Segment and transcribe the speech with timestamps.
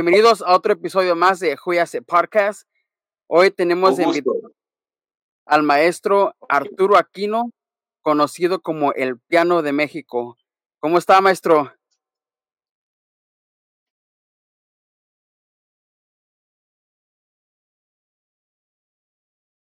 [0.00, 2.68] Bienvenidos a otro episodio más de Hace Podcast.
[3.26, 3.98] Hoy tenemos
[5.44, 7.50] al maestro Arturo Aquino,
[8.00, 10.38] conocido como el Piano de México.
[10.78, 11.72] ¿Cómo está, maestro?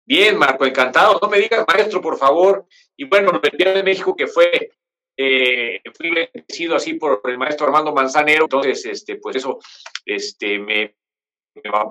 [0.06, 1.18] Bien, Marco, encantado.
[1.20, 2.64] No me digas maestro, por favor.
[2.96, 4.70] Y bueno, el Piano de México que fue
[5.16, 9.58] eh, fui bendecido así por, el maestro Armando Manzanero, entonces, este, pues eso,
[10.04, 10.94] este, me,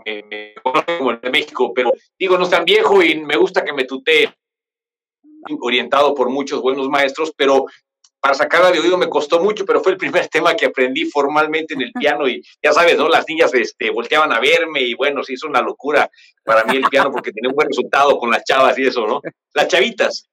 [0.06, 0.54] me, me,
[0.98, 3.86] como el de México, pero digo, no es tan viejo y me gusta que me
[3.86, 4.34] tutee,
[5.60, 7.66] orientado por muchos buenos maestros, pero
[8.22, 11.74] para sacarla de oído me costó mucho, pero fue el primer tema que aprendí formalmente
[11.74, 13.10] en el piano y ya sabes, ¿no?
[13.10, 16.10] Las niñas este, volteaban a verme y bueno, se hizo una locura
[16.44, 19.22] para mí el piano porque tenía un buen resultado con las chavas y eso, ¿no?
[19.54, 20.30] Las chavitas.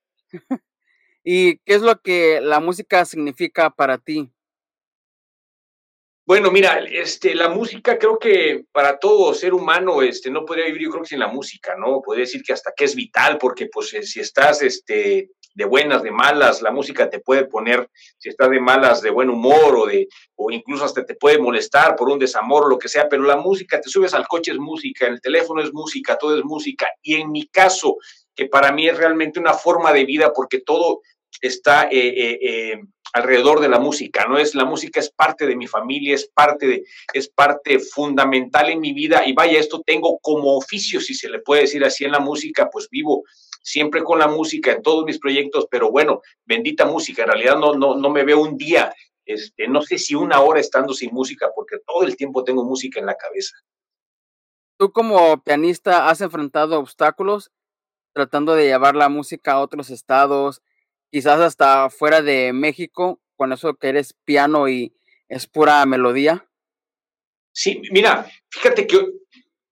[1.31, 4.31] ¿Y qué es lo que la música significa para ti?
[6.27, 10.84] Bueno, mira, este, la música creo que para todo ser humano, este, no podría vivir
[10.84, 12.01] yo creo que sin la música, ¿no?
[12.01, 16.03] Podría decir que hasta que es vital, porque pues eh, si estás, este, de buenas,
[16.03, 19.87] de malas, la música te puede poner, si estás de malas, de buen humor o
[19.87, 23.37] de, o incluso hasta te puede molestar por un desamor lo que sea, pero la
[23.37, 26.89] música, te subes al coche es música, en el teléfono es música, todo es música,
[27.03, 27.97] y en mi caso,
[28.34, 31.01] que para mí es realmente una forma de vida, porque todo,
[31.41, 32.81] está eh, eh, eh,
[33.12, 34.39] alrededor de la música, ¿no?
[34.39, 38.81] Es la música es parte de mi familia, es parte de, es parte fundamental en
[38.81, 42.12] mi vida y vaya, esto tengo como oficio, si se le puede decir así en
[42.12, 43.25] la música, pues vivo
[43.62, 47.75] siempre con la música en todos mis proyectos, pero bueno, bendita música, en realidad no,
[47.75, 48.94] no, no me veo un día,
[49.25, 53.00] este, no sé si una hora estando sin música, porque todo el tiempo tengo música
[53.00, 53.56] en la cabeza.
[54.78, 57.50] Tú como pianista has enfrentado obstáculos
[58.19, 60.62] tratando de llevar la música a otros estados,
[61.11, 64.95] quizás hasta fuera de México, con eso que eres piano y
[65.29, 66.47] es pura melodía?
[67.53, 69.05] Sí, mira, fíjate que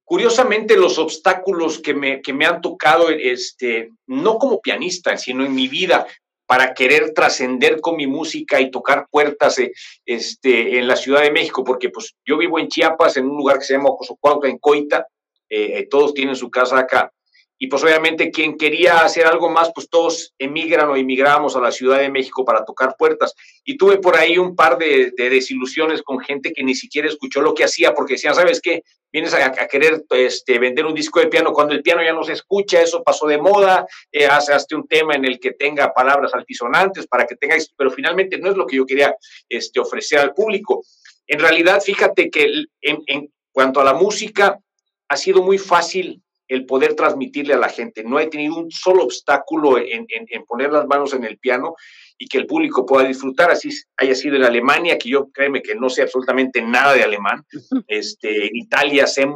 [0.05, 5.55] curiosamente los obstáculos que me, que me han tocado, este, no como pianista, sino en
[5.55, 6.07] mi vida,
[6.47, 9.73] para querer trascender con mi música y tocar puertas eh,
[10.05, 13.59] este, en la Ciudad de México, porque pues yo vivo en Chiapas, en un lugar
[13.59, 15.07] que se llama Ocosocuautla, en Coita,
[15.49, 17.13] eh, eh, todos tienen su casa acá,
[17.59, 21.73] y pues obviamente quien quería hacer algo más, pues todos emigran o emigramos a la
[21.73, 23.35] Ciudad de México para tocar puertas.
[23.65, 27.55] Y tuve por ahí un par de, desilusiones con gente que ni siquiera escuchó lo
[27.55, 28.83] que hacía porque decían, ¿sabes qué?
[29.11, 32.35] Vienes a, querer este, vender un disco de piano cuando el piano ya no se
[32.35, 37.07] escucha, eso pasó de moda, eh, hace un tema en el que tenga palabras altisonantes
[37.07, 39.17] para que tenga, pero finalmente no es lo que yo quería
[39.49, 40.83] este, ofrecer al público.
[41.27, 44.61] En realidad, fíjate que en cuanto a la música,
[45.09, 48.05] ha sido muy fácil el poder transmitirle a la gente.
[48.05, 50.07] No he tenido un solo obstáculo en,
[50.47, 51.75] poner las manos en el piano
[52.19, 55.75] y que el público pueda disfrutar, así haya sido en Alemania, que yo créeme que
[55.75, 57.45] no sé absolutamente nada de alemán,
[57.89, 59.27] este, en Italia sé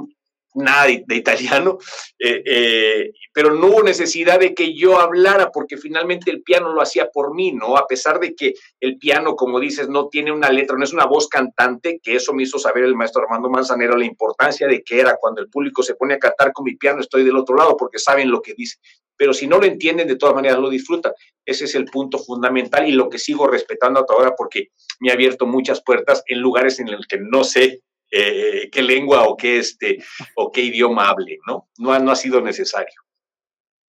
[0.55, 1.78] nada de, italiano,
[2.19, 6.83] eh, eh, pero no hubo necesidad de que yo hablara porque finalmente el piano lo
[6.83, 7.77] hacía por mí, ¿no?
[7.77, 11.06] A pesar de que el piano, como dices, no tiene una letra, no es una
[11.06, 15.00] voz cantante, que eso me hizo saber el maestro Armando Manzanero la importancia de que
[15.00, 17.77] era cuando el público se pone a cantar con mi piano, estoy del otro lado
[17.77, 18.78] porque saben lo que dice.
[19.17, 21.12] Pero si no lo entienden, de todas maneras lo disfrutan.
[21.44, 24.69] Ese es el punto fundamental y lo que sigo respetando hasta ahora porque
[24.99, 29.25] me ha abierto muchas puertas en lugares en los que no sé eh, qué lengua
[29.28, 30.03] o qué, este,
[30.34, 31.69] o qué idioma hable, ¿no?
[31.78, 33.00] No ha, no ha sido necesario.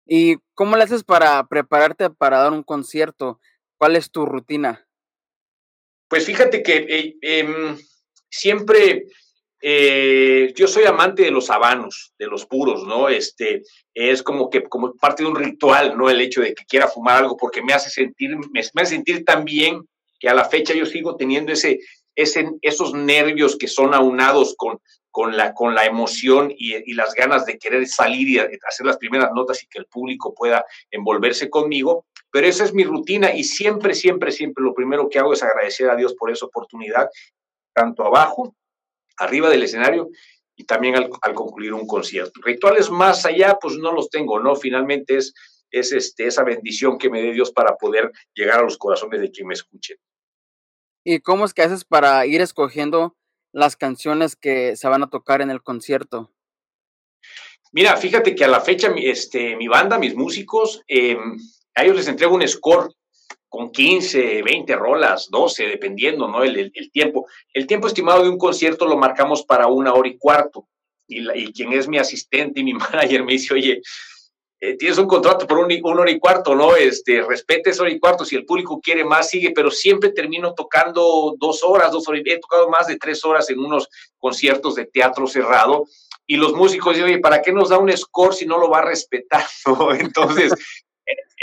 [0.06, 3.40] ¿Y cómo le haces para prepararte para dar un concierto?
[3.78, 4.88] ¿Cuál es tu rutina?
[6.08, 7.78] Pues fíjate que eh, em,
[8.30, 9.08] siempre
[9.62, 13.10] eh, yo soy amante de los habanos, de los puros, ¿no?
[13.10, 16.10] Este, es como que como parte de un ritual, ¿no?
[16.10, 19.26] El hecho de que quiera fumar algo porque me hace sentir, me, me hace sentir
[19.26, 19.82] tan bien
[20.20, 21.80] que a la fecha yo sigo teniendo ese,
[22.16, 24.80] esos nervios que son aunados con,
[25.16, 29.32] con, la, con la emoción y, las ganas de querer salir y hacer las primeras
[29.34, 32.06] notas y que el público pueda envolverse conmigo.
[32.32, 35.90] Pero esa es mi rutina y siempre, siempre, siempre lo primero que hago es agradecer
[35.90, 37.10] a Dios por esa oportunidad,
[37.74, 38.58] tanto abajo,
[39.18, 40.10] arriba del escenario
[40.54, 42.42] y también al, concluir un concierto.
[42.44, 44.56] Rituales más allá, pues no los tengo, ¿no?
[44.58, 45.34] Finalmente es,
[45.72, 49.32] es este, esa bendición que me dé Dios para poder llegar a los corazones de
[49.32, 49.96] quien me escuche.
[51.08, 53.16] ¿Y cómo es que haces para ir escogiendo
[53.54, 56.32] las canciones que se van a tocar en el concierto?
[57.72, 61.38] Mira, fíjate que a la fecha este, mi banda, mis músicos, em,
[61.76, 62.92] a ellos les entrego un score
[63.48, 66.44] con 15, 20 rolas, 12, dependiendo, ¿no?
[66.44, 67.28] El, tiempo.
[67.54, 70.68] El tiempo estimado de un concierto lo marcamos para una hora y cuarto.
[71.08, 73.82] Y, y, quien es mi asistente y mi manager me dice, oye,
[74.62, 76.76] eh, tienes un contrato por un, hora y cuarto, ¿no?
[76.76, 81.36] Este, respetes hora y cuarto, si el público quiere más, sigue, pero siempre termino tocando
[81.38, 85.28] dos horas, dos horas, he tocado más de tres horas en unos conciertos de teatro
[85.28, 85.86] cerrado,
[86.26, 88.80] y los músicos dicen, oye, ¿para qué nos da un score si no lo va
[88.80, 89.46] a respetar?
[90.00, 90.54] Entonces,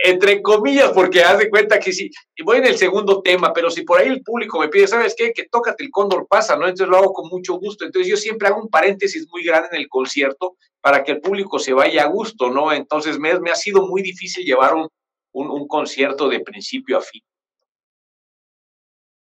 [0.04, 2.10] entre comillas, porque haz de cuenta que si
[2.44, 5.32] voy en el segundo tema, pero si por ahí el público me pide, ¿sabes qué?
[5.32, 6.64] Que tócate el cóndor pasa, ¿no?
[6.64, 7.84] Entonces lo hago con mucho gusto.
[7.84, 11.58] Entonces yo siempre hago un paréntesis muy grande en el concierto para que el público
[11.58, 12.72] se vaya a gusto, ¿no?
[12.72, 14.88] Entonces me, me ha sido muy difícil llevar un,
[15.32, 17.22] un, un concierto de principio a fin.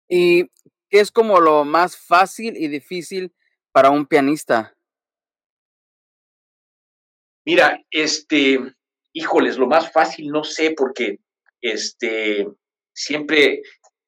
[0.08, 0.46] ¿Y
[0.90, 3.34] qué es como lo más fácil y difícil
[3.72, 4.74] para un pianista?
[7.46, 8.60] Mira, este,
[9.18, 11.20] híjoles, lo más fácil, no sé, porque
[11.62, 12.48] este,
[12.94, 13.62] siempre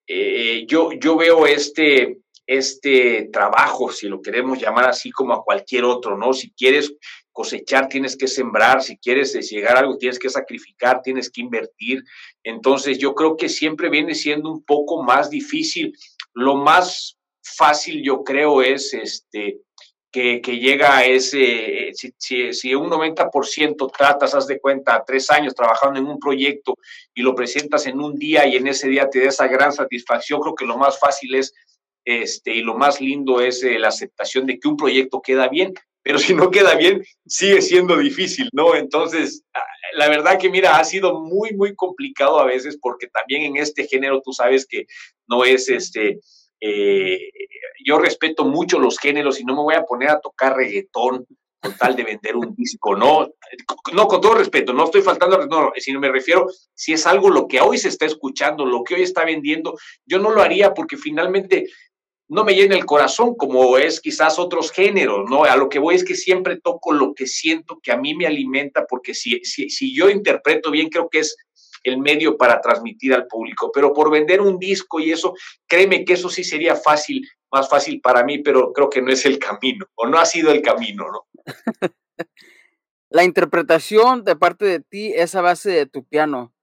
[0.07, 5.83] eh, yo, yo veo este, este trabajo, si lo queremos llamar así como a cualquier
[5.83, 6.33] otro, ¿no?
[6.33, 6.95] Si quieres
[7.31, 12.03] cosechar, tienes que sembrar, si quieres llegar a algo, tienes que sacrificar, tienes que invertir.
[12.43, 15.93] Entonces, yo creo que siempre viene siendo un poco más difícil.
[16.33, 19.59] Lo más fácil, yo creo, es este,
[20.11, 25.99] que, llega a ese, si, si, un 90% tratas, haz de cuenta, tres años trabajando
[25.99, 26.75] en un proyecto
[27.13, 30.41] y lo presentas en un día y en ese día te da esa gran satisfacción,
[30.41, 31.53] creo que lo más fácil es,
[32.05, 35.73] este, y lo más lindo es eh, la aceptación de que un proyecto queda bien,
[36.01, 38.75] pero si no queda bien, sigue siendo difícil, ¿no?
[38.75, 39.61] Entonces, ah,
[39.93, 43.85] la verdad que mira, ha sido muy, muy complicado a veces porque también en este
[43.85, 44.85] género tú sabes que
[45.27, 46.19] no es este
[46.59, 47.29] eh,
[47.83, 51.25] yo respeto mucho los géneros y no me voy a poner a tocar reggaetón
[51.61, 53.27] con tal de vender un disco, no,
[53.93, 57.47] no, con todo respeto, no estoy faltando, no, sino me refiero, si es algo lo
[57.47, 60.95] que hoy se está escuchando, lo que hoy está vendiendo, yo no lo haría porque
[60.95, 61.67] finalmente
[62.29, 65.43] no me llena el corazón como es quizás otros géneros, ¿no?
[65.45, 68.27] A lo que voy es que siempre toco lo que siento que a mí me
[68.27, 71.35] alimenta, porque si, si, si yo interpreto bien, creo que es
[71.83, 73.71] el medio para transmitir al público.
[73.73, 75.33] Pero por vender un disco y eso,
[75.67, 79.25] créeme que eso sí sería fácil, más fácil para mí, pero creo que no es
[79.25, 81.27] el camino, o no ha sido el camino, ¿no?
[83.11, 86.53] La interpretación de parte de ti es a base de tu piano.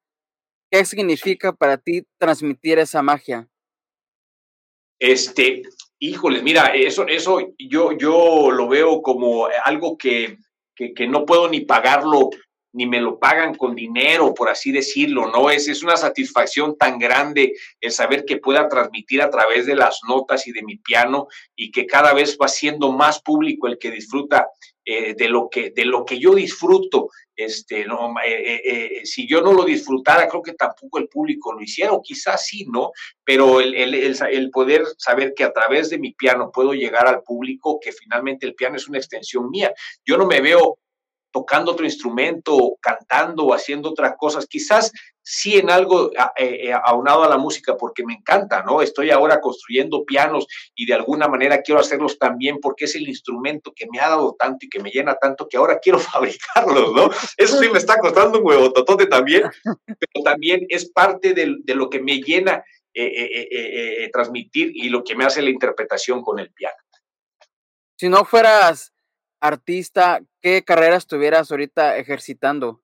[0.71, 3.49] ¿Qué significa para ti transmitir esa magia?
[5.01, 5.63] Este,
[5.99, 10.39] híjoles, mira, eso, eso yo, yo lo veo como algo que,
[10.75, 12.31] que, que no puedo ni pagarlo
[12.77, 15.51] ni me lo pagan con dinero, por así decirlo, ¿no?
[15.51, 20.01] Es, es una satisfacción tan grande el saber que pueda transmitir a través de las
[20.07, 21.27] notas y de mi piano
[21.57, 24.49] y que cada vez va siendo más público el que disfruta
[24.85, 27.09] eh, de, lo que, de lo que yo disfruto.
[27.35, 27.87] Este, eh,
[28.27, 32.45] eh, si yo no lo disfrutara, creo que tampoco el público lo hiciera, o quizás
[32.45, 32.93] sí, ¿no?
[33.25, 37.23] Pero el, el, el poder saber que a través de mi piano puedo llegar al
[37.23, 39.73] público, que finalmente el piano es una extensión mía.
[40.05, 40.79] Yo no me veo
[41.31, 44.93] tocando otro instrumento, cantando o haciendo otras cosas, quizás
[45.29, 48.81] sí en algo eh, eh, aunado a la música porque me encanta, ¿no?
[48.81, 53.73] Estoy ahora construyendo pianos y de alguna manera quiero hacerlos también porque es el instrumento
[53.75, 57.11] que me ha dado tanto y que me llena tanto que ahora quiero fabricarlos, ¿no?
[57.37, 59.43] Eso sí me está costando un huevo totote también,
[59.85, 62.65] pero también es parte de, lo que me llena
[62.95, 66.77] eh, transmitir y lo que me hace la interpretación con el piano.
[67.99, 68.93] Si no fueras
[69.41, 72.81] artista, ¿qué carrera estuvieras ahorita ejercitando?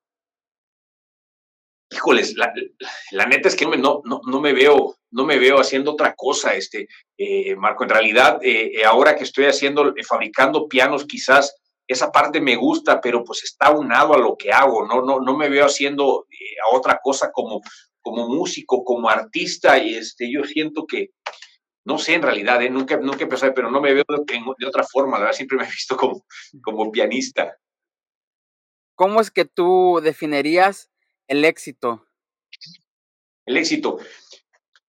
[1.89, 6.13] Híjoles, la, neta es que no, no, no, me veo, no me veo haciendo otra
[6.13, 7.85] cosa, este, eh, Marco.
[7.85, 11.55] En realidad, eh, eh, ahora que estoy haciendo, fabricando pianos, quizás
[11.87, 15.37] esa parte me gusta, pero pues está unado a lo que hago, no, no, no
[15.37, 16.25] me veo haciendo
[16.65, 17.61] a otra cosa como,
[18.01, 21.11] como músico, como artista, y este, yo siento que,
[21.85, 22.69] no sé en realidad, ¿eh?
[22.69, 25.69] nunca, nunca empecé, pero no me veo de, otra forma, la verdad siempre me he
[25.69, 26.25] visto como,
[26.61, 27.57] como pianista.
[28.95, 30.91] ¿Cómo es que tú definirías
[31.27, 32.07] el éxito?
[33.45, 33.99] El éxito.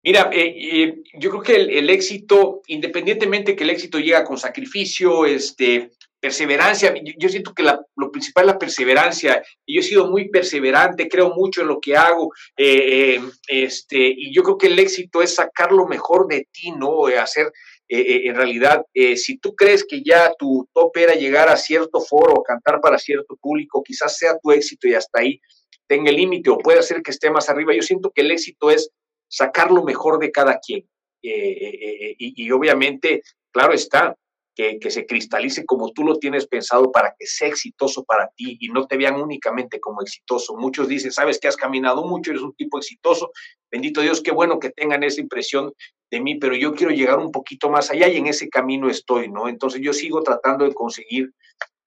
[0.04, 4.38] Mira, eh, eh, yo creo que el, el, éxito, independientemente que el éxito llega con
[4.38, 5.92] sacrificio, este,
[6.24, 6.94] perseverancia.
[7.18, 9.44] Yo, siento que lo principal es la perseverancia.
[9.66, 12.32] Y yo he sido muy perseverante, creo mucho en lo que hago.
[12.56, 16.72] Eh, eh, este, y yo creo que el éxito es sacar lo mejor de ti,
[16.72, 17.10] ¿no?
[17.10, 17.52] Eh, hacer,
[17.90, 18.86] en realidad,
[19.18, 23.36] si tú crees que ya tu top era llegar a cierto foro, cantar para cierto
[23.36, 25.42] público, quizás sea tu éxito y hasta ahí
[25.86, 27.76] tenga el límite o puede ser que esté más arriba.
[27.76, 28.90] Yo siento que el éxito es
[29.28, 30.88] sacar lo mejor de cada quien.
[31.22, 34.16] y obviamente, claro está,
[34.56, 38.70] que, se cristalice como tú lo tienes pensado para que sea exitoso para ti y
[38.70, 40.56] no te vean únicamente como exitoso.
[40.56, 43.32] Muchos dicen, sabes que has caminado mucho, eres un tipo exitoso,
[43.72, 45.74] bendito Dios, qué bueno que tengan esa impresión
[46.12, 49.30] de mí, pero yo quiero llegar un poquito más allá y en ese camino estoy,
[49.30, 49.48] ¿no?
[49.48, 51.34] Entonces yo sigo tratando de conseguir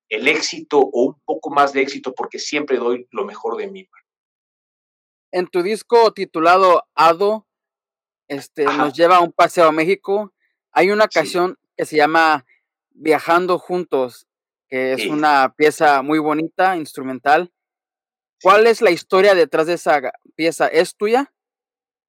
[0.08, 3.88] el éxito o un poco más de éxito porque siempre doy lo mejor de mí.
[5.32, 7.46] En tu disco titulado Ado,
[8.28, 10.32] este, nos lleva a un paseo a México.
[10.72, 12.44] Hay una canción que se llama
[12.98, 14.26] Viajando Juntos,
[14.68, 17.52] que es una pieza muy bonita, instrumental.
[18.42, 20.00] ¿Cuál es la historia detrás de esa
[20.34, 20.66] pieza?
[20.68, 21.32] ¿Es tuya?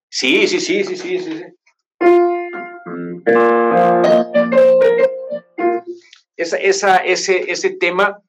[0.10, 1.44] Sí, sí, sí, sí, sí, sí.
[6.38, 8.22] Esa, esa, ese, ese tema,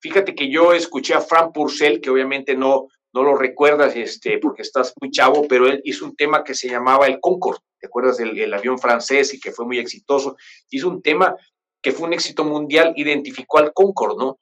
[0.00, 4.62] fíjate que yo escuché a Frank Purcell, que obviamente no, no lo recuerdas este, porque
[4.62, 8.16] estás muy chavo, pero él hizo un tema que se llamaba el Concorde, ¿te acuerdas
[8.18, 10.36] del avión francés y que fue muy exitoso?
[10.70, 11.36] Hizo un tema
[11.82, 14.38] que fue un éxito mundial, identificó al Concorde, ¿no?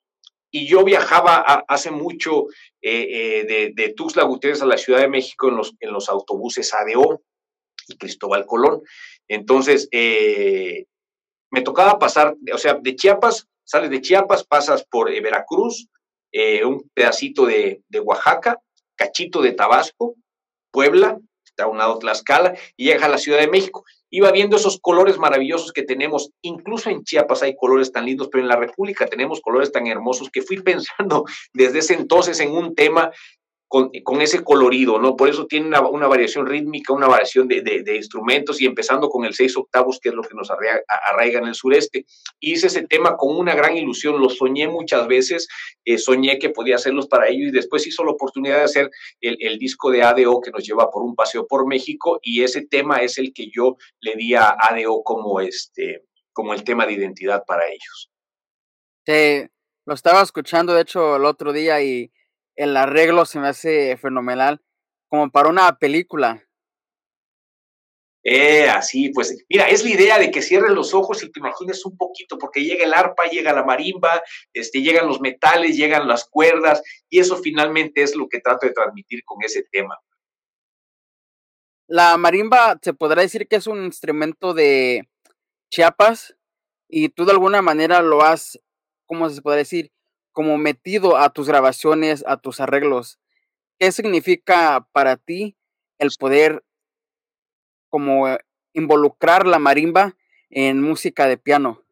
[0.51, 2.47] Y yo viajaba hace mucho
[2.81, 6.09] eh, eh, de, de, Tuxtla Gutiérrez a la Ciudad de México en los, en los
[6.09, 7.21] autobuses ADO
[7.89, 8.83] y Cristóbal Colón.
[9.29, 10.87] Entonces, eh,
[11.51, 15.89] me tocaba pasar, o sea, de Chiapas, sales de Chiapas, pasas por Veracruz,
[16.65, 18.61] un pedacito de, de Oaxaca,
[18.95, 20.15] cachito de Tabasco,
[20.71, 23.85] Puebla, está un lado Tlaxcala, y llega a la Ciudad de México.
[24.11, 28.43] Iba viendo esos colores maravillosos que tenemos, incluso en Chiapas hay colores tan lindos, pero
[28.43, 32.75] en la República tenemos colores tan hermosos que fui pensando desde ese entonces en un
[32.75, 33.11] tema
[33.69, 35.17] con, ese colorido, ¿no?
[35.17, 39.57] Por eso tiene una, variación rítmica, una variación de, instrumentos y empezando con el seis
[39.57, 42.07] octavos, que es lo que nos arraiga, en el sureste.
[42.39, 45.49] Hice ese tema con una gran ilusión, lo soñé muchas veces,
[45.85, 49.59] eh, soñé que podía hacerlos para ellos y después hizo la oportunidad de hacer el,
[49.59, 53.19] disco de ADO que nos lleva por un paseo por México y ese tema es
[53.19, 57.67] el que yo le di a ADO como, este, como el tema de identidad para
[57.67, 58.11] ellos.
[59.07, 59.49] Sí,
[59.87, 62.13] lo estaba escuchando de hecho el otro día y
[62.57, 64.61] el arreglo se me hace fenomenal,
[65.09, 66.43] como para una película.
[68.29, 71.87] Eh, así, pues, mira, es la idea de que cierres los ojos y te imagines
[71.87, 74.21] un poquito, porque llega el arpa, llega la marimba,
[74.53, 78.73] este, llegan los metales, llegan las cuerdas, y eso finalmente es lo que trato de
[78.73, 79.97] transmitir con ese tema.
[81.87, 85.09] La marimba se podrá decir que es un instrumento de
[85.71, 86.37] Chiapas,
[86.89, 88.59] y tú de alguna manera lo has,
[89.05, 89.93] ¿cómo se puede decir?
[90.37, 93.19] Como metido a tus grabaciones, a tus arreglos.
[93.79, 95.57] ¿Qué significa para ti
[95.99, 96.63] el poder
[97.89, 98.27] como
[98.75, 100.15] involucrar la marimba
[100.51, 101.83] en música de piano?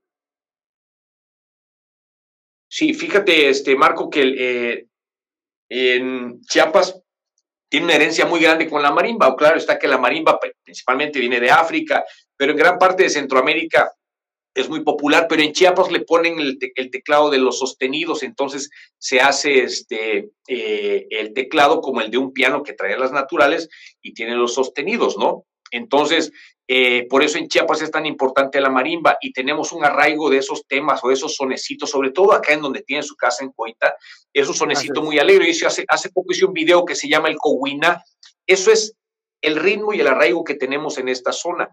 [2.68, 4.88] Sí, fíjate, este Marco, que eh,
[5.70, 7.00] en Chiapas
[7.70, 9.34] tiene una herencia muy grande con la marimba.
[9.36, 12.04] Claro está que la marimba principalmente viene de África,
[12.36, 13.90] pero en gran parte de Centroamérica
[14.54, 19.20] es muy popular, pero en Chiapas le ponen el, teclado de los sostenidos, entonces se
[19.20, 23.68] hace este, eh, el teclado como el de un piano que trae las naturales
[24.00, 25.44] y tiene los sostenidos, ¿no?
[25.72, 26.30] Entonces,
[26.68, 30.38] eh, por eso en Chiapas es tan importante la marimba y tenemos un arraigo de
[30.38, 33.50] esos temas o de esos sonecitos, sobre todo acá en donde tiene su casa en
[33.50, 33.96] Coita,
[34.32, 35.52] es un sonecito muy alegre.
[35.52, 38.02] Yo hace, hace poco hice un video que se llama El Cohuina.
[38.46, 38.96] Eso es
[39.42, 41.68] el ritmo y el arraigo que tenemos en esta zona.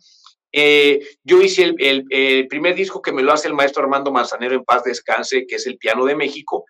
[0.51, 4.63] Eh, yo hice el, primer disco que me lo hace el maestro Armando Manzanero en
[4.63, 6.65] paz descanse, que es el piano de México.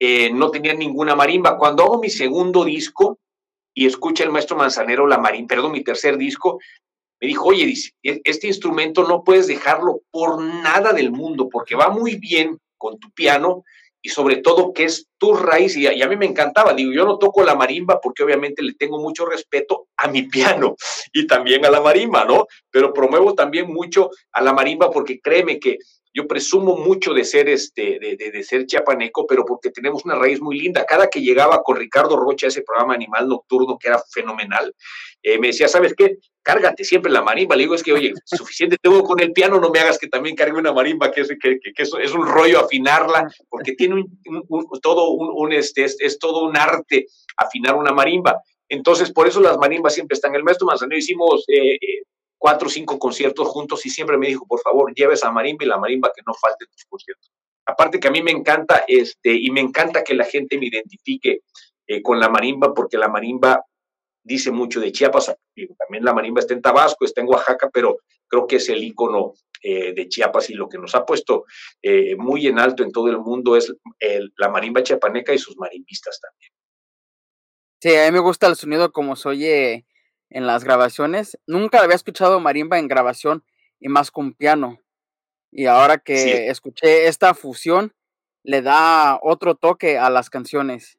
[0.00, 1.58] Eh, no tenía ninguna marimba.
[1.58, 3.18] Cuando hago mi segundo disco
[3.74, 6.58] y escucha el maestro Manzanero la marimba, perdón, mi tercer disco,
[7.20, 11.90] me dijo, oye, e, este instrumento no puedes dejarlo por nada del mundo, porque va
[11.90, 13.64] muy bien con tu piano
[14.02, 15.76] y sobre todo que es tu raíz.
[15.76, 18.98] Y a, mí me encantaba, digo, yo no toco la marimba porque obviamente le tengo
[18.98, 20.76] mucho respeto a mi piano
[21.12, 22.46] y también a la marimba, ¿no?
[22.70, 25.78] Pero promuevo también mucho a la marimba porque créeme que
[26.18, 30.40] yo presumo mucho de ser este, de, de, ser chiapaneco, pero porque tenemos una raíz
[30.40, 30.84] muy linda.
[30.84, 34.74] Cada que llegaba con Ricardo Rocha a ese programa Animal Nocturno, que era fenomenal,
[35.22, 36.18] eh, me decía, ¿sabes qué?
[36.42, 37.54] Cárgate siempre la marimba.
[37.54, 40.34] Le digo, es que, oye, suficiente tengo con el piano, no me hagas que también
[40.34, 45.52] cargue una marimba, que es, que, es, un rollo afinarla, porque tiene un, todo un,
[45.52, 47.06] este, es, todo un arte
[47.36, 48.42] afinar una marimba.
[48.68, 50.34] Entonces, por eso las marimbas siempre están.
[50.34, 52.02] El maestro Manzanero hicimos eh, eh,
[52.38, 55.68] cuatro o cinco conciertos juntos y siempre me dijo, por favor, lleves a marimba y
[55.68, 57.30] la marimba que no falte en tus conciertos.
[57.66, 61.40] Aparte que a mí me encanta, este, y me encanta que la gente me identifique
[62.02, 63.62] con la marimba, porque la marimba
[64.22, 65.34] dice mucho de Chiapas,
[65.78, 69.32] también la marimba está en Tabasco, está en Oaxaca, pero creo que es el icono
[69.62, 71.44] eh, de Chiapas y lo que nos ha puesto
[71.82, 73.74] eh, muy en alto en todo el mundo es
[74.36, 76.52] la marimba chiapaneca y sus marimbistas también.
[77.80, 79.86] Sí, a mí me gusta el sonido como se oye
[80.30, 81.38] en las grabaciones.
[81.46, 83.44] Nunca había escuchado marimba en grabación
[83.80, 84.80] y más con piano.
[85.50, 87.94] Y ahora que escuché esta fusión,
[88.42, 90.98] le da otro toque a las canciones.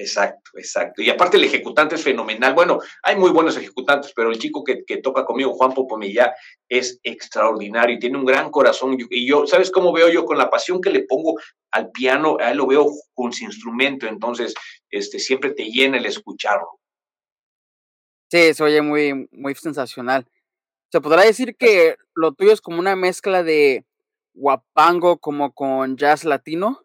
[0.00, 1.02] Exacto, exacto.
[1.02, 2.54] Y aparte el ejecutante es fenomenal.
[2.54, 6.34] Bueno, hay muy buenos ejecutantes, pero el chico que, toca conmigo, Juan Popomilla,
[6.68, 8.96] es extraordinario y tiene un gran corazón.
[9.10, 10.24] Y yo, ¿sabes cómo veo yo?
[10.24, 11.34] Con la pasión que le pongo
[11.72, 14.54] al piano, a él lo veo con su instrumento, entonces
[14.88, 16.77] este, siempre te llena el escucharlo.
[18.30, 20.26] Sí, se oye muy, muy sensacional.
[20.90, 23.84] Se podrá decir que lo tuyo es como una mezcla de
[24.34, 26.84] guapango como con jazz latino.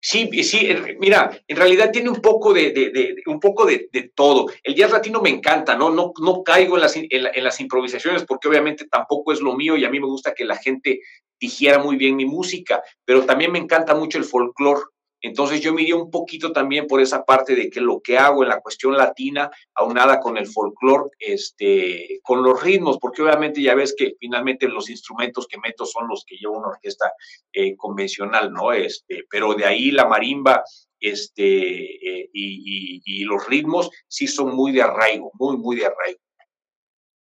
[0.00, 0.68] Sí, sí,
[0.98, 4.48] mira, en realidad tiene un poco de, un poco de, todo.
[4.62, 5.88] El jazz latino me encanta, ¿no?
[5.88, 9.84] No, no caigo en las, en, las improvisaciones porque obviamente tampoco es lo mío y
[9.86, 11.00] a mí me gusta que la gente
[11.40, 14.82] dijera muy bien mi música, pero también me encanta mucho el folclore.
[15.24, 18.50] Entonces yo miré un poquito también por esa parte de que lo que hago en
[18.50, 23.94] la cuestión latina, aunada con el folclore, este, con los ritmos, porque obviamente ya ves
[23.96, 27.10] que finalmente los instrumentos que meto son los que lleva una orquesta
[27.54, 28.70] eh, convencional, ¿no?
[28.74, 30.62] Este, pero de ahí la marimba,
[31.00, 36.20] este, eh, y, los ritmos sí son muy de arraigo, muy, muy de arraigo.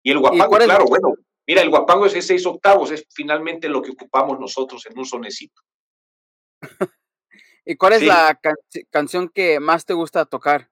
[0.04, 1.14] Y el guapango, claro, bueno,
[1.48, 5.04] mira, el guapango es de seis octavos, es finalmente lo que ocupamos nosotros en un
[5.04, 5.60] sonecito.
[7.70, 8.40] ¿Y cuál es la
[8.88, 10.70] canción que más te gusta tocar?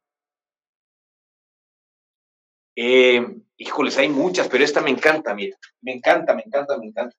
[2.74, 3.22] Eh,
[3.58, 5.58] híjoles, hay muchas, pero esta me encanta, mira.
[5.82, 7.14] Me encanta, me encanta, me encanta.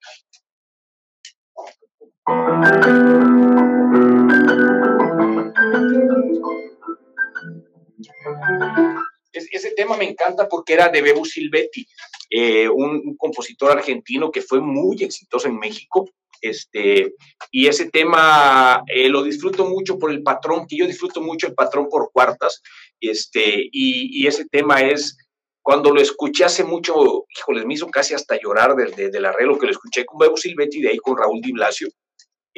[9.52, 11.88] ese tema me encanta porque era de Bebu Silvetti,
[12.32, 16.10] eh, un, compositor argentino que fue muy exitoso en México
[16.42, 17.14] este,
[17.52, 21.54] y ese tema eh, lo disfruto mucho por el patrón, que yo disfruto mucho el
[21.54, 22.62] patrón por cuartas.
[23.00, 25.18] Este, y, ese tema es,
[25.62, 29.68] cuando lo escuché hace mucho, híjole, me hizo casi hasta llorar del, del arreglo que
[29.68, 31.90] lo escuché con Bebo Silvetti y de ahí con Raúl Di Blasio.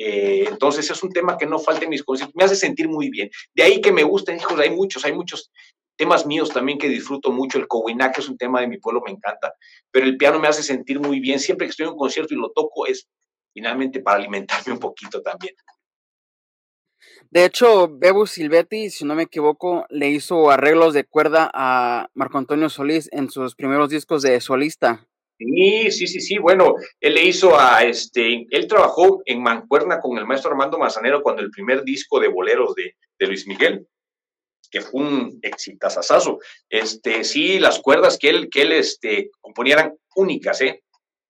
[0.01, 3.09] Eh, entonces es un tema que no falta en mis conciertos, me hace sentir muy
[3.09, 3.29] bien.
[3.53, 5.51] De ahí que me gustan, hijos, hay muchos, hay muchos
[5.97, 7.57] temas míos también que disfruto mucho.
[7.57, 9.53] El Cowiná, que es un tema de mi pueblo, me encanta.
[9.91, 11.37] Pero el piano me hace sentir muy bien.
[11.37, 13.09] Siempre que estoy en un concierto y lo toco, es
[13.53, 15.55] finalmente para alimentarme un poquito también.
[17.31, 22.37] De hecho, Bebu Silvetti, si no me equivoco, le hizo arreglos de cuerda a Marco
[22.37, 25.07] Antonio Solís en sus primeros discos de solista.
[25.37, 26.37] Sí, sí, sí, sí.
[26.37, 31.21] Bueno, él le hizo a este, él trabajó en mancuerna con el maestro Armando Manzanero
[31.21, 32.95] cuando el primer disco de boleros de,
[33.25, 33.87] Luis Miguel,
[34.71, 36.39] que fue un exitazazazo.
[36.67, 40.83] Este, sí, las cuerdas que él, que él este, componía eran únicas, ¿eh?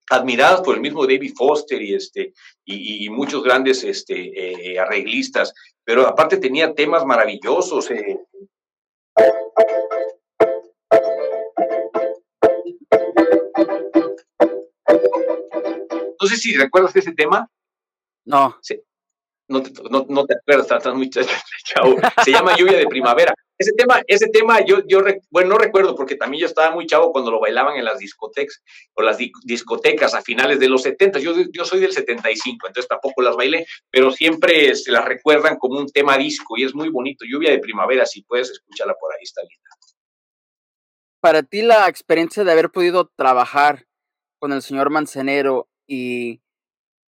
[0.10, 2.34] Admiradas por el mismo David Foster y, este,
[2.65, 7.91] y, muchos grandes este, eh, arreglistas, pero aparte tenía temas maravillosos.
[7.91, 8.19] Eh.
[16.22, 17.50] No sé si recuerdas ese tema.
[18.26, 18.56] No.
[18.62, 18.82] Sí.
[19.48, 21.98] No te, no, te acuerdas, estás muy chavo.
[22.24, 23.34] Se llama Lluvia de Primavera.
[23.60, 27.12] Ese tema, ese tema yo, yo, bueno, no recuerdo porque también yo estaba muy chavo
[27.12, 31.19] cuando lo bailaban en las discotecas o las discotecas a finales de los 70.
[31.19, 35.78] Yo, yo soy del 75, entonces tampoco las bailé, pero siempre se las recuerdan como
[35.78, 37.26] un tema disco y es muy bonito.
[37.30, 39.69] Lluvia de primavera, si puedes escucharla por ahí, está linda.
[41.19, 43.86] Para ti la experiencia de haber podido trabajar
[44.39, 46.38] con el señor Manzanero y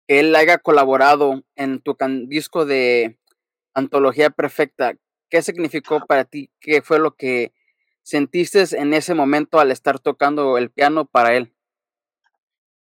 [0.07, 3.19] que él haya colaborado en tu disco de
[3.75, 4.95] Antología Perfecta,
[5.29, 6.49] ¿Qué significó para ti?
[6.59, 7.53] ¿Qué fue lo que
[8.01, 11.53] sentiste en ese momento al estar tocando el piano para él?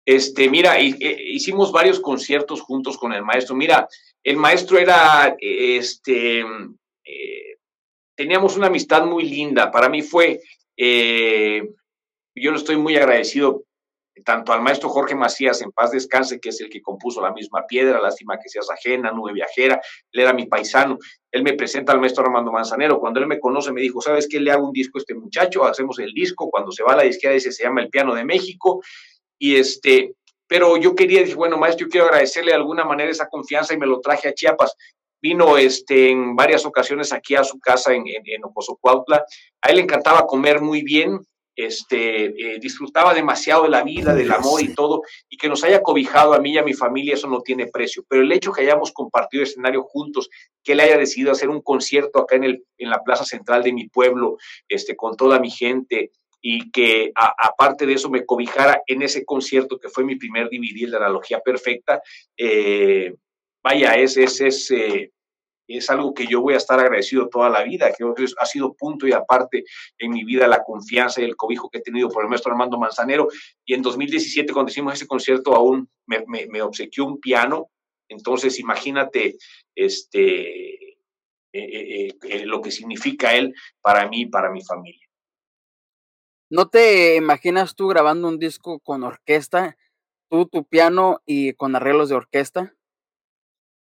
[0.05, 0.95] Este, mira, eh,
[1.27, 3.55] hicimos varios conciertos juntos con el maestro.
[3.55, 3.89] Mira,
[4.23, 7.57] el maestro era, este, eh,
[8.15, 9.69] teníamos una amistad muy linda.
[9.69, 10.39] Para mí fue,
[10.77, 11.69] eh,
[12.33, 13.66] yo le estoy muy agradecido
[14.23, 17.65] tanto al maestro Jorge Macías, en paz descanse, que es el que compuso la misma
[17.67, 20.97] piedra, lástima que seas ajena, nube viajera, él era mi paisano,
[21.31, 24.39] él me presenta al maestro Armando Manzanero, cuando él me conoce me dijo, ¿sabes qué?
[24.39, 27.03] Le hago un disco a este muchacho, hacemos el disco, cuando se va a la
[27.03, 28.81] disquera dice, se llama El Piano de México,
[29.39, 30.15] y este,
[30.47, 33.77] pero yo quería, dije, bueno, maestro, yo quiero agradecerle de alguna manera esa confianza y
[33.77, 34.75] me lo traje a Chiapas.
[35.21, 39.81] Vino este, en varias ocasiones aquí a su casa en, en, en A él le
[39.81, 41.19] encantaba comer muy bien,
[41.57, 45.81] este, eh, disfrutaba demasiado de la vida, del amor y todo, y que nos haya
[45.81, 48.05] cobijado a mí y a mi familia, eso no tiene precio.
[48.07, 50.29] Pero el hecho que hayamos compartido escenario juntos,
[50.63, 53.73] que él haya decidido hacer un concierto acá en, el, en la plaza central de
[53.73, 54.37] mi pueblo,
[54.69, 59.79] este, con toda mi gente, y que aparte de eso me cobijara en ese concierto
[59.79, 62.01] que fue mi primer DVD, la analogía perfecta,
[62.37, 63.15] eh,
[63.63, 65.11] vaya, es, es, eh,
[65.67, 67.91] es algo que yo voy a estar agradecido toda la vida.
[67.91, 68.05] Que
[68.39, 69.63] ha sido punto y aparte
[69.97, 72.77] en mi vida la confianza y el cobijo que he tenido por el maestro Armando
[72.77, 73.27] Manzanero.
[73.65, 77.69] Y en 2017, cuando hicimos ese concierto, aún me, obsequió un piano.
[78.07, 79.37] Entonces, imagínate,
[79.75, 80.93] este,
[81.51, 85.05] eh, eh, lo que significa él para mí y para mi familia.
[86.49, 89.77] ¿No te imaginas tú grabando un disco con orquesta,
[90.29, 92.76] tú, tu piano y con arreglos de orquesta?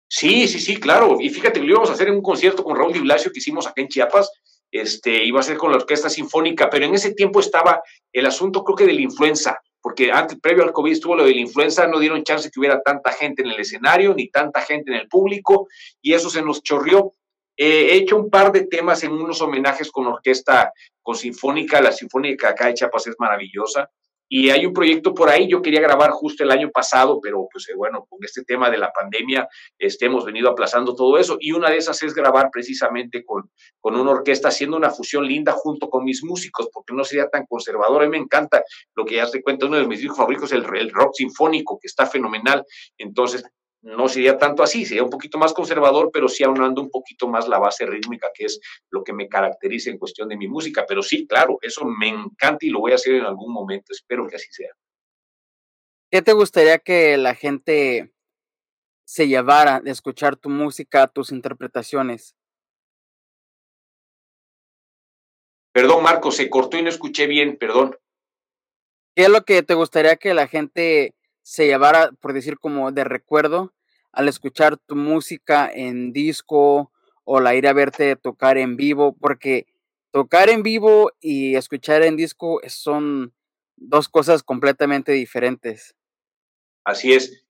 [0.08, 1.18] Sí, sí, sí, claro.
[1.20, 3.38] Y fíjate que lo íbamos a hacer en un concierto con Raúl Di Blasio que
[3.38, 4.30] hicimos acá en Chiapas.
[4.70, 8.62] Este, iba a ser con la orquesta sinfónica, pero en ese tiempo estaba el asunto,
[8.64, 11.86] creo que de la influenza, porque antes, previo al COVID, estuvo lo de la influenza,
[11.86, 15.08] no dieron chance que hubiera tanta gente en el escenario, ni tanta gente en el
[15.08, 15.68] público,
[16.02, 17.12] y eso se nos chorrió.
[17.56, 21.92] Eh, he hecho un par de temas en unos homenajes con orquesta, con sinfónica, la
[21.92, 23.88] sinfónica acá de Chiapas es maravillosa.
[24.28, 27.68] Y hay un proyecto por ahí, yo quería grabar justo el año pasado, pero pues
[27.68, 31.36] eh, bueno, con este tema de la pandemia este, hemos venido aplazando todo eso.
[31.40, 35.52] Y una de esas es grabar precisamente con, con una orquesta, haciendo una fusión linda
[35.52, 38.02] junto con mis músicos, porque no sería tan conservador.
[38.02, 38.62] A mí me encanta
[38.94, 42.06] lo que ya te cuenta, uno de mis discos favoritos, el rock sinfónico, que está
[42.06, 42.64] fenomenal.
[42.98, 43.44] Entonces,
[43.86, 47.46] no sería tanto así, sería un poquito más conservador, pero sí aunando un poquito más
[47.46, 50.84] la base rítmica, que es lo que me caracteriza en cuestión de mi música.
[50.88, 54.26] Pero sí, claro, eso me encanta y lo voy a hacer en algún momento, espero
[54.26, 54.72] que así sea.
[56.10, 58.12] ¿Qué te gustaría que la gente
[59.04, 62.34] se llevara de escuchar tu música, tus interpretaciones?
[65.72, 67.96] Perdón, Marco, se cortó y no escuché bien, perdón.
[69.14, 73.04] ¿Qué es lo que te gustaría que la gente se llevara, por decir, como de
[73.04, 73.75] recuerdo
[74.16, 76.90] al escuchar tu música en disco
[77.24, 79.66] o la ir a verte tocar en vivo, porque
[80.10, 83.34] tocar en vivo y escuchar en disco son
[83.76, 85.94] dos cosas completamente diferentes.
[86.82, 87.42] Así es.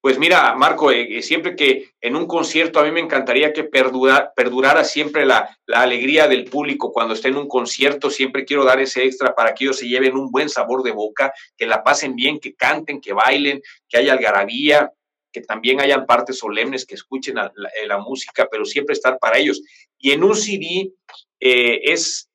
[0.00, 4.84] Pues mira, Marco, eh, siempre que en un concierto a mí me encantaría que perdurara
[4.84, 9.04] siempre la, la, alegría del público cuando esté en un concierto, siempre quiero dar ese
[9.04, 12.38] extra para que ellos se lleven un buen sabor de boca, que la pasen bien,
[12.38, 14.92] que canten, que bailen, que haya algarabía,
[15.34, 17.52] que también hayan partes solemnes, que escuchen la,
[17.86, 19.60] la, música, pero siempre estar para ellos.
[19.98, 20.92] Y en un CD
[21.40, 22.30] eh, es,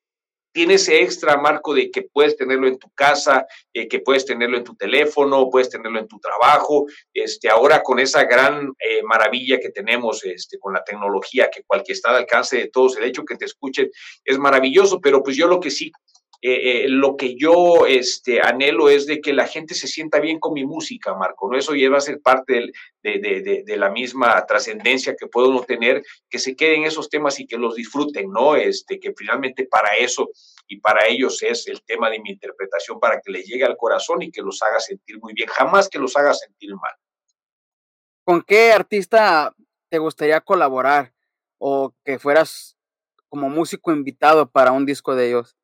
[0.52, 4.58] tiene ese extra marco de que puedes tenerlo en tu casa, eh, que puedes tenerlo
[4.58, 6.84] en tu teléfono, puedes tenerlo en tu trabajo.
[7.14, 11.96] Este, ahora con esa gran eh, maravilla que tenemos este, con la tecnología, que cualquier
[11.96, 13.90] está al alcance de todos, el hecho que te escuchen
[14.26, 15.90] es maravilloso, pero pues yo lo que sí
[16.42, 20.40] eh, eh, lo que yo este, anhelo es de que la gente se sienta bien
[20.40, 21.58] con mi música, Marco, ¿no?
[21.58, 22.72] Eso lleva a ser parte
[23.02, 27.58] de, la misma trascendencia que puedo uno tener, que se queden esos temas y que
[27.58, 28.56] los disfruten, ¿no?
[28.56, 30.30] Este, que finalmente para eso
[30.66, 34.22] y para ellos es el tema de mi interpretación, para que les llegue al corazón
[34.22, 36.94] y que los haga sentir muy bien, jamás que los haga sentir mal.
[38.24, 39.54] ¿Con qué artista
[39.90, 41.12] te gustaría colaborar
[41.58, 42.78] o que fueras
[43.28, 45.59] como músico invitado para un disco de ellos?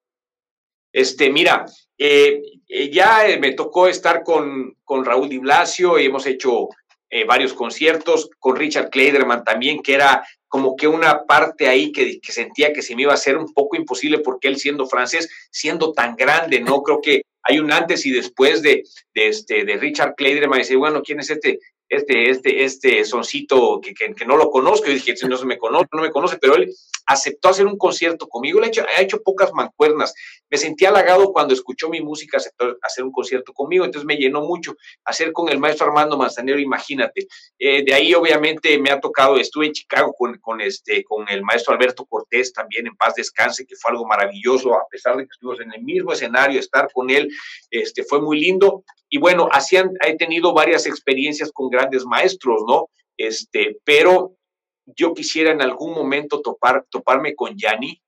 [0.97, 1.67] Este, mira,
[1.99, 6.71] eh, eh, ya me tocó estar con, con Raúl Di Blasio y hemos hecho
[7.11, 12.19] eh, varios conciertos, con Richard Kleiderman también, que era como que una parte ahí que,
[12.19, 15.29] que, sentía que se me iba a hacer un poco imposible porque él siendo francés,
[15.51, 16.81] siendo tan grande, ¿no?
[16.83, 18.83] Creo que hay un antes y después de,
[19.13, 21.59] de, este, de Richard Kleiderman y dice, bueno, ¿quién es este?
[21.89, 25.57] Este, este, este soncito que, que, no lo conozco, y dije, si no se me
[25.57, 26.75] conoce, no me conoce, pero él
[27.07, 30.13] aceptó hacer un concierto conmigo, le ha hecho, ha hecho pocas mancuernas.
[30.51, 34.43] Me sentí halagado cuando escuchó mi música, aceptó hacer un concierto conmigo, entonces me llenó
[34.43, 34.75] mucho.
[35.05, 37.29] Hacer con el maestro Armando Manzanero, imagínate.
[37.59, 41.43] Eh, de ahí, obviamente, me ha tocado, estuve en Chicago con, con, este, con el
[41.43, 45.31] maestro Alberto Cortés, también en paz descanse, que fue algo maravilloso, a pesar de que
[45.33, 47.29] estuvimos en el mismo escenario, estar con él,
[47.71, 48.85] este, fue muy lindo.
[49.09, 52.89] Y bueno, así he tenido varias experiencias con grandes maestros, ¿no?
[53.17, 54.37] Este, pero
[54.87, 58.01] yo quisiera en algún momento topar, toparme con Yanni,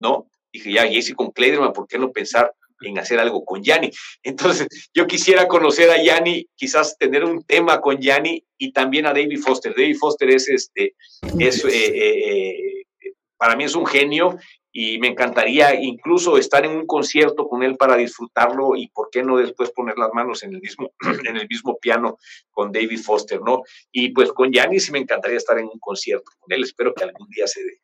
[0.00, 0.28] ¿no?
[0.52, 3.90] Dije, ya, y con Kleiderman, ¿por qué no pensar en hacer algo con Yanni?
[4.22, 9.12] Entonces, yo quisiera conocer a Yanni, quizás tener un tema con Yanni y también a
[9.12, 9.74] David Foster.
[9.76, 10.94] David Foster es este,
[11.38, 14.38] es, eh, eh, eh, para mí es un genio
[14.78, 19.22] y me encantaría incluso estar en un concierto con él para disfrutarlo y por qué
[19.22, 20.92] no después poner las manos en el mismo,
[21.26, 22.18] en el mismo piano
[22.50, 23.62] con David Foster, ¿no?
[23.90, 27.04] Y pues con Yanni sí me encantaría estar en un concierto con él, espero que
[27.04, 27.80] algún día se dé.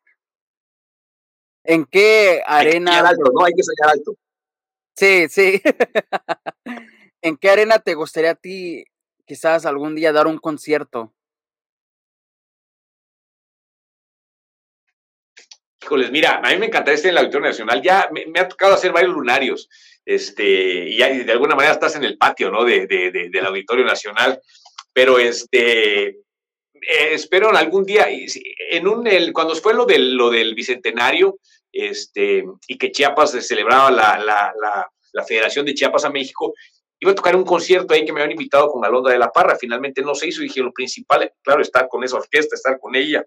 [1.65, 2.99] ¿En qué arena?
[2.99, 3.43] Hay alto, ¿no?
[3.43, 4.15] Hay que sacar alto.
[4.95, 5.63] Sí, sí.
[7.23, 8.85] ¿En qué arena te gustaría a ti
[9.25, 11.15] quizás algún día dar un concierto?
[15.83, 17.83] Híjoles, mira, a mí me encantaría estar en el Auditorio Nacional.
[17.83, 19.69] Ya me, ha tocado hacer varios lunarios.
[20.05, 22.65] Este, y de alguna manera estás en el patio, ¿no?
[22.65, 24.41] De, del Auditorio Nacional.
[24.93, 26.17] Pero este, eh,
[27.13, 31.39] espero algún día, en un, cuando fue lo del, lo del bicentenario,
[31.73, 34.55] este, y que Chiapas celebraba la, la,
[35.13, 36.53] la, Federación de Chiapas a México,
[37.01, 39.57] iba a tocar un concierto ahí que me habían invitado con Alondra de la Parra.
[39.59, 40.43] Finalmente no se hizo.
[40.43, 43.25] Dije, lo principal, claro, estar con esa orquesta, estar con ella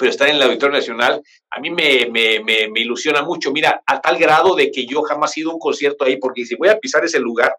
[0.00, 3.52] pero estar en el Auditorio Nacional a mí me, me, me, ilusiona mucho.
[3.52, 6.46] Mira, a tal grado de que yo jamás he ido a un concierto ahí, porque
[6.46, 7.54] si voy a pisar ese lugar,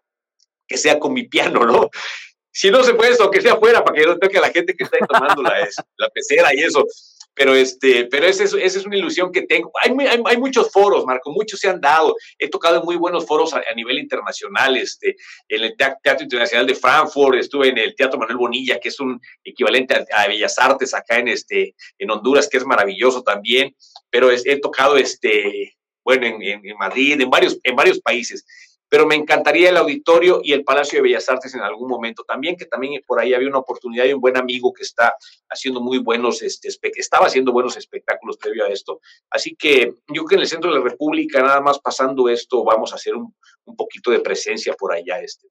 [0.66, 1.88] que sea con mi piano, ¿no?
[2.54, 4.84] Si no se puede, que sea afuera, para que no toque a la gente que
[4.84, 6.84] está ahí tomando la, la pecera y eso
[7.34, 9.70] pero este, pero esa es, esa es una ilusión que tengo.
[9.82, 12.14] Hay, hay, hay, muchos foros, Marco, muchos se han dado.
[12.38, 15.16] He tocado en muy buenos foros a, nivel internacional, este,
[15.48, 19.20] en el Teatro Internacional de Frankfurt, estuve en el Teatro Manuel Bonilla, que es un
[19.44, 23.74] equivalente a, Bellas Artes acá en este, en Honduras, que es maravilloso también,
[24.10, 28.44] pero he tocado este, bueno, en, en, Madrid, en varios, en varios países
[28.92, 32.58] pero me encantaría el auditorio y el Palacio de Bellas Artes en algún momento también,
[32.58, 35.16] que también por ahí había una oportunidad y un buen amigo que está
[35.48, 39.00] haciendo muy buenos, este, estaba haciendo buenos espectáculos previo a esto.
[39.30, 42.64] Así que yo creo que en el centro de la República, nada más pasando esto,
[42.64, 45.22] vamos a hacer un, un poquito de presencia por allá.
[45.22, 45.48] Este.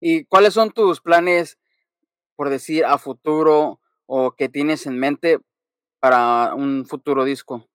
[0.00, 1.58] ¿Y cuáles son tus planes,
[2.36, 5.40] por decir, a futuro o que tienes en mente
[5.98, 7.68] para un futuro disco?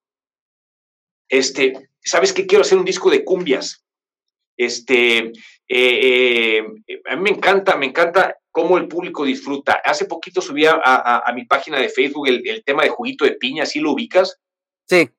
[1.27, 2.47] Este, ¿sabes qué?
[2.47, 3.82] Quiero hacer un disco de cumbias.
[4.57, 5.31] Este,
[5.67, 9.81] eh, eh, a mí me encanta, me encanta cómo el público disfruta.
[9.83, 13.79] Hace poquito subí a, mi página de Facebook el, tema de juguito de piña, ¿sí
[13.79, 14.39] lo ubicas?
[14.87, 15.09] Sí.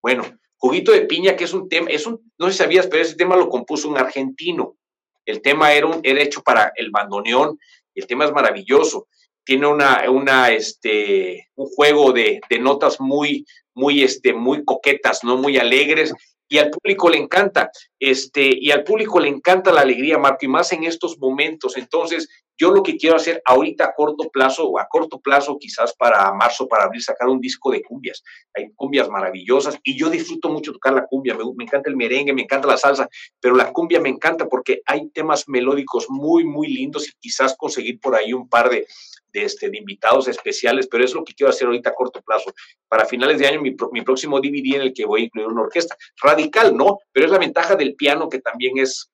[0.00, 0.24] Bueno,
[0.56, 3.16] juguito de piña, que es un tema, es un, no sé si sabías, pero ese
[3.16, 4.76] tema lo compuso un argentino.
[5.24, 7.58] El tema era, un, era hecho para el bandoneón,
[7.94, 9.08] el tema es maravilloso.
[9.42, 15.36] Tiene una, una, este, un juego de, de notas muy, muy, este, muy coquetas, ¿no?
[15.36, 16.14] Muy alegres
[16.54, 20.48] y al público le encanta, este, y al público le encanta la alegría, Marco, y
[20.48, 21.76] más en estos momentos.
[21.76, 25.96] Entonces, yo lo que quiero hacer ahorita a corto plazo, o a corto plazo quizás
[25.96, 28.22] para marzo, para abrir, sacar un disco de cumbias.
[28.54, 32.32] Hay cumbias maravillosas y yo disfruto mucho tocar la cumbia, me, me encanta el merengue,
[32.32, 33.08] me encanta la salsa,
[33.40, 37.98] pero la cumbia me encanta porque hay temas melódicos muy, muy lindos y quizás conseguir
[37.98, 38.86] por ahí un par de,
[39.34, 42.54] de, este, de invitados especiales, pero es lo que quiero hacer ahorita a corto plazo.
[42.88, 45.62] Para finales de año, mi, mi, próximo DVD en el que voy a incluir una
[45.62, 45.96] orquesta.
[46.22, 47.00] Radical, ¿no?
[47.12, 49.10] Pero es la ventaja del piano que también es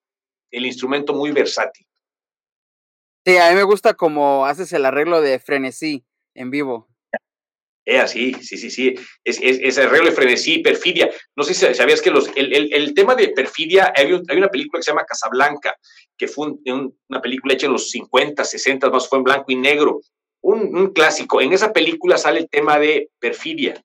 [0.53, 1.87] el instrumento muy versátil.
[3.25, 6.05] Sí, a mí me gusta como haces el arreglo de frenesí
[6.35, 6.90] en vivo.
[7.85, 8.95] Es así, sí, sí, sí.
[9.25, 11.11] Es, es, es, arreglo de frenesí, perfidia.
[11.35, 14.49] No sé si sabías que los, el, el, el tema de perfidia, hay, hay, una
[14.49, 15.75] película que se llama Casablanca,
[16.17, 20.01] que fue una película hecha en los 50, 60, más fue en blanco y negro.
[20.43, 21.41] Un, clásico.
[21.41, 23.83] En esa película sale el tema de perfidia.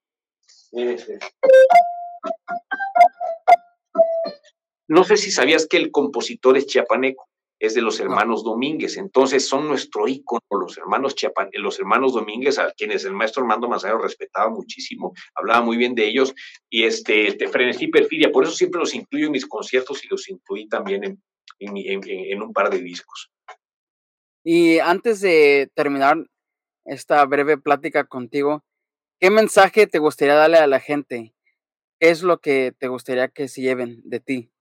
[4.87, 7.27] No sé si sabías que el compositor es chiapaneco
[7.59, 8.97] es de los hermanos Domínguez.
[8.97, 13.67] Entonces son nuestro ícono, los hermanos Chiapan, los hermanos Domínguez, a quienes el maestro Armando
[13.67, 16.33] Manzanero respetaba muchísimo, hablaba muy bien de ellos,
[16.69, 20.29] y este, este frenesí perfidia, por eso siempre los incluyo en mis conciertos y los
[20.29, 21.21] incluí también en,
[21.59, 23.31] en, un par de discos.
[24.43, 26.17] Y antes de terminar
[26.85, 28.63] esta breve plática contigo,
[29.19, 31.33] ¿qué mensaje te gustaría darle a la gente?
[31.99, 34.51] ¿Qué es lo que te gustaría que se lleven de ti?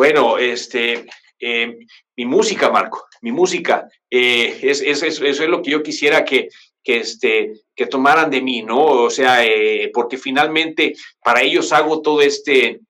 [0.00, 1.04] Bueno, este,
[1.38, 1.76] eh,
[2.16, 6.48] mi música, Marco, mi música, eh, es, es, eso es lo que yo quisiera que,
[6.82, 8.82] que, este, que tomaran de mí, ¿no?
[8.82, 12.80] O sea, eh, porque finalmente para ellos hago todo este,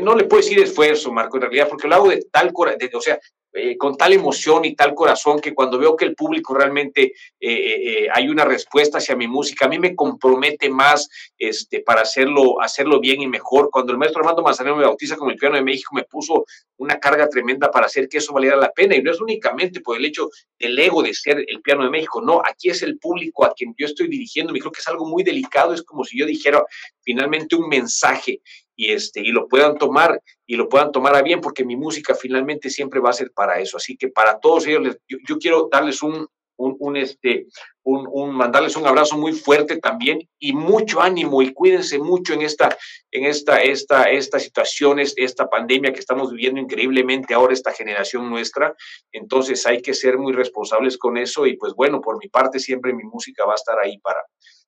[0.00, 3.02] no le puedo decir esfuerzo, Marco, en realidad, porque lo hago de tal, de, o
[3.02, 3.20] sea,
[3.56, 7.14] eh, con tal emoción y tal corazón que cuando veo que el público realmente eh,
[7.40, 12.60] eh, hay una respuesta hacia mi música, a mí me compromete más este, para hacerlo,
[12.60, 13.70] hacerlo bien y mejor.
[13.70, 16.44] Cuando el maestro Armando Manzanero me bautiza como el piano de México, me puso
[16.76, 18.94] una carga tremenda para hacer que eso valiera la pena.
[18.94, 22.20] Y no es únicamente por el hecho del ego de ser el piano de México,
[22.20, 24.52] no, aquí es el público a quien yo estoy dirigiendo.
[24.52, 26.62] Me creo que es algo muy delicado, es como si yo dijera
[27.00, 28.42] finalmente un mensaje
[28.76, 32.14] y, este, y lo puedan tomar y lo puedan tomar a bien, porque mi música
[32.14, 33.78] finalmente siempre va a ser para eso.
[33.78, 37.46] Así que para todos ellos, yo, quiero darles un, un, este,
[37.82, 42.76] un, mandarles un abrazo muy fuerte también y mucho ánimo y cuídense mucho en esta,
[43.10, 48.74] en esta, esta, esta situación, esta pandemia que estamos viviendo increíblemente ahora, esta generación nuestra.
[49.10, 52.92] Entonces hay que ser muy responsables con eso y pues bueno, por mi parte siempre
[52.92, 54.22] mi música va a estar ahí para,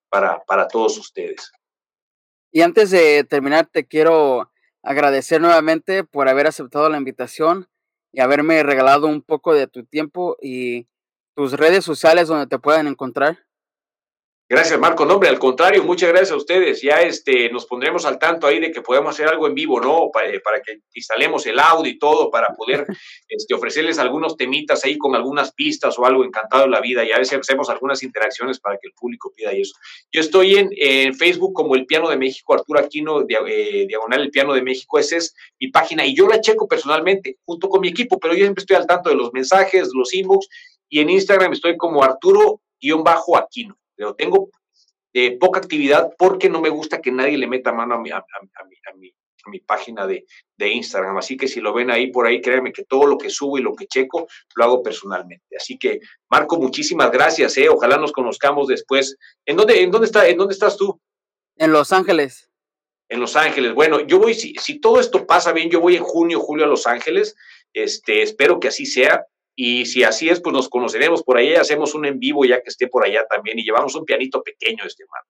[0.08, 1.52] para, para todos ustedes.
[2.52, 4.50] Y antes de terminar, te quiero
[4.82, 7.68] agradecer nuevamente por haber aceptado la invitación
[8.12, 10.88] y haberme regalado un poco de tu tiempo y
[11.34, 13.47] tus redes sociales donde te puedan encontrar.
[14.50, 15.04] Gracias, Marco.
[15.04, 16.80] No, hombre, al contrario, muchas gracias a ustedes.
[16.80, 20.08] Ya este, nos pondremos al tanto ahí de que podemos hacer algo en vivo, ¿no?
[20.10, 22.86] Para, eh, para que instalemos el audio y todo, para poder
[23.28, 27.04] este, ofrecerles algunos temitas ahí con algunas pistas o algo encantado en la vida.
[27.04, 29.74] Y a veces hacemos algunas interacciones para que el público pida y eso.
[30.10, 34.30] Yo estoy en, en Facebook como El Piano de México, Arturo Aquino, eh, Diagonal El
[34.30, 34.98] Piano de México.
[34.98, 38.44] Esa es mi página y yo la checo personalmente junto con mi equipo, pero yo
[38.44, 40.48] siempre estoy al tanto de los mensajes, los inbox.
[40.88, 43.76] Y en Instagram estoy como Arturo guion bajo Aquino.
[43.98, 44.50] Pero tengo
[45.12, 48.24] eh, poca actividad porque no me gusta que nadie le meta mano a mi, a,
[48.94, 49.12] mi,
[49.44, 50.24] a mi página de,
[50.56, 51.16] de, Instagram.
[51.18, 53.62] Así que si lo ven ahí por ahí, créanme que todo lo que subo y
[53.62, 55.56] lo que checo lo hago personalmente.
[55.56, 57.56] Así que, Marco, muchísimas gracias.
[57.58, 57.68] Eh.
[57.68, 59.16] Ojalá nos conozcamos después.
[59.44, 61.00] ¿En dónde, en dónde, está, ¿En dónde estás tú?
[61.56, 62.48] En Los Ángeles.
[63.08, 63.74] En Los Ángeles.
[63.74, 66.68] Bueno, yo voy, si, si todo esto pasa bien, yo voy en junio, julio a
[66.68, 67.34] Los Ángeles.
[67.72, 69.26] Este, espero que así sea.
[69.60, 72.68] Y si así es, pues nos conoceremos por ahí, hacemos un en vivo ya que
[72.68, 75.28] esté por allá también y llevamos un pianito pequeño este Marco.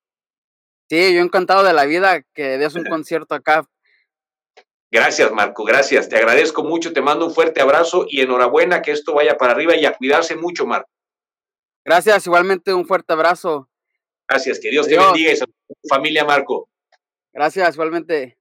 [0.91, 3.67] Sí, yo encantado de la vida que des un concierto acá
[4.91, 6.09] Gracias, Marco, gracias.
[6.09, 9.77] Te agradezco mucho, te mando un fuerte abrazo y enhorabuena que esto vaya para arriba
[9.77, 10.91] y a cuidarse mucho, Marco.
[11.85, 13.69] Gracias, igualmente un fuerte abrazo.
[14.29, 16.69] Gracias, que Dios te bendiga y tu familia, Marco.
[17.33, 18.38] Gracias, igualmente.